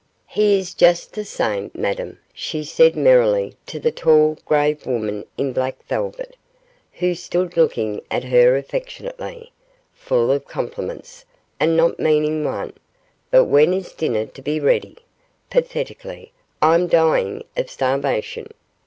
[0.25, 5.53] 'He is just the same, Madame,' she said merrily to the tall, grave woman in
[5.53, 6.35] black velvet,
[6.93, 9.51] who stood looking at her affectionately,
[9.93, 11.25] 'full of compliments,
[11.59, 12.73] and not meaning one;
[13.29, 14.97] but when is dinner to be ready?'
[15.51, 16.31] pathetically,
[16.63, 18.47] 'I'm dying of starvation.